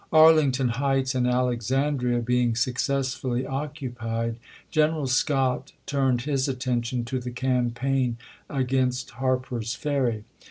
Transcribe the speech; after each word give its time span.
Arlington 0.11 0.69
Heights 0.69 1.13
and 1.13 1.27
Alexandria 1.27 2.21
being 2.21 2.55
suc 2.55 2.73
cessfully 2.77 3.47
occupied, 3.47 4.37
Greneral 4.73 5.07
Scott 5.07 5.73
turned 5.85 6.23
his 6.23 6.47
atten 6.49 6.81
tion 6.81 7.05
to 7.05 7.19
the 7.19 7.29
campaign 7.29 8.17
against 8.49 9.11
Harper's 9.11 9.75
Ferry. 9.75 10.23